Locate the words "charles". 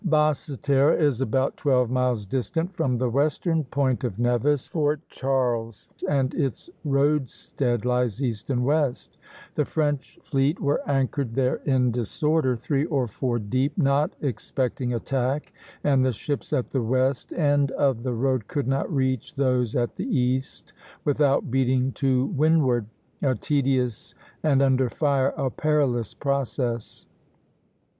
5.09-5.89